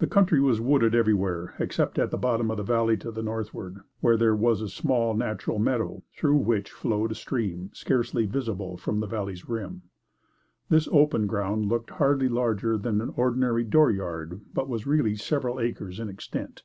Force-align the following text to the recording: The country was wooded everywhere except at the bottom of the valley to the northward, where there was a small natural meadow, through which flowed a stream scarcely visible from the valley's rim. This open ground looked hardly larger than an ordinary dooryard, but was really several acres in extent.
The 0.00 0.08
country 0.08 0.40
was 0.40 0.60
wooded 0.60 0.92
everywhere 0.92 1.54
except 1.60 2.00
at 2.00 2.10
the 2.10 2.16
bottom 2.18 2.50
of 2.50 2.56
the 2.56 2.64
valley 2.64 2.96
to 2.96 3.12
the 3.12 3.22
northward, 3.22 3.78
where 4.00 4.16
there 4.16 4.34
was 4.34 4.60
a 4.60 4.68
small 4.68 5.14
natural 5.14 5.60
meadow, 5.60 6.02
through 6.16 6.38
which 6.38 6.72
flowed 6.72 7.12
a 7.12 7.14
stream 7.14 7.70
scarcely 7.72 8.26
visible 8.26 8.76
from 8.76 8.98
the 8.98 9.06
valley's 9.06 9.48
rim. 9.48 9.82
This 10.68 10.88
open 10.90 11.28
ground 11.28 11.66
looked 11.66 11.90
hardly 11.90 12.28
larger 12.28 12.76
than 12.76 13.00
an 13.00 13.12
ordinary 13.14 13.62
dooryard, 13.62 14.40
but 14.52 14.68
was 14.68 14.84
really 14.84 15.14
several 15.14 15.60
acres 15.60 16.00
in 16.00 16.08
extent. 16.08 16.64